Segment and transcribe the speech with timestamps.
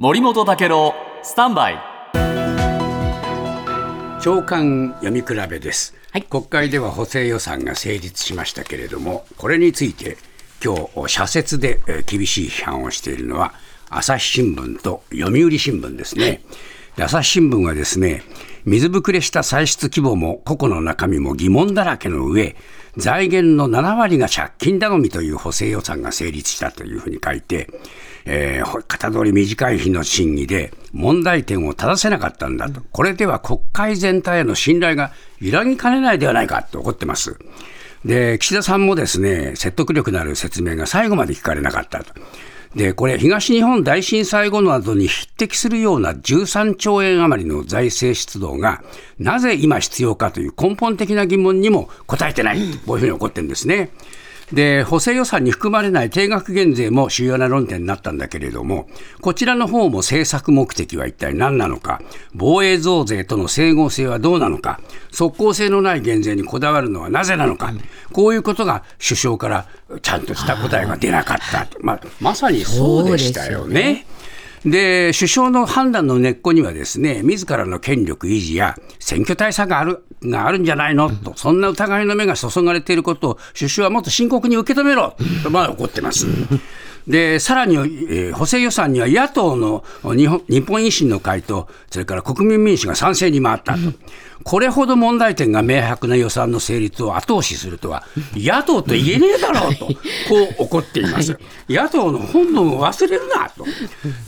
[0.00, 0.92] 森本武郎
[1.22, 1.78] スタンバイ。
[4.20, 6.22] 長官読み比べです、はい。
[6.24, 10.16] 国会では補正予算が成立しましたけれどもこれについて
[10.60, 13.54] 今日社説でえー厳しい批判をしているのは
[13.88, 16.42] 朝日新聞と読売新聞ですね、
[16.96, 18.24] で朝日新聞はですね
[18.64, 22.56] 水ぶくれした歳出規模も個々の中身も疑問だらけの上
[22.96, 27.68] 財源の7割が借金頼みという補正予算が成立したというふうに書いて、
[28.24, 37.36] えー、型通り短い日の審議で問題点を正せなかったんだと、これでは国会全体への信頼が揺らぎかねないではないかと怒ってます。
[38.04, 42.12] で、岸田さんもですね、説得力のある説明が最後まで聞かれなかったと。
[42.74, 48.82] で、これ、東日本大震災後などに匹敵するような13兆円余りの財政出動が、
[49.18, 53.90] なぜ今必要かという根本的な疑問にも答えてない、こういうふうに起こってるんですね。
[54.52, 58.88] で、補正予算に含まれない定額減税も主要な論点になったんだけれども、
[59.20, 62.00] こちらの方も政策目的は一体何なのか、
[62.34, 67.72] 防衛増税との整合性はどうなのか、即効性のない減税にこだわるのはなぜなのか、
[68.12, 69.66] こういうことが首相から
[70.02, 71.66] ちゃんとした答えが出なかった。
[71.80, 74.06] まあ、まさにそうでしたよね。
[74.64, 81.10] で、首相の判断の根っこにはですね、自らの権力維持や選挙対策がある、があるんじゃないの？
[81.10, 86.26] と、そんな疑いの目が注がれていることを首相はもっと深刻に受け止めろと、まあ怒ってます。
[87.06, 89.84] で、さらに、えー補正予算には野党の
[90.16, 93.80] 日本日本維新の会と、それから国民民主が賛成に回ったと。
[94.42, 99.92] これほど問題点が明白な予算の成立を後押しするとは、野党と言えねえだろうと、 こ
[100.58, 101.38] う怒っています。
[101.68, 103.64] 野党の本分を忘れるなと。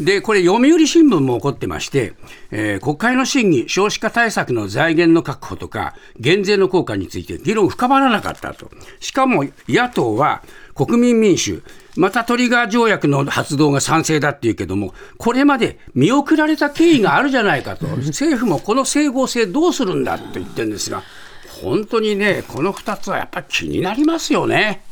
[0.00, 2.14] で、これ、読売新聞も怒ってまして、
[2.50, 8.70] えー国会の審議、少子化対策の財源の確保とか、減税の効果について議論深まらなかったと。
[9.00, 10.42] しかも、野党は
[10.74, 11.62] 国民民主、
[11.96, 21.02] またトリガー条約の発動が賛成だっていうけども、これまで見送られた経緯があるじゃないかと、 政府もこの整合性どうするんだと言ってるんですが、
[21.62, 24.82] 本当にね、この2つはやっぱり気になりますよね。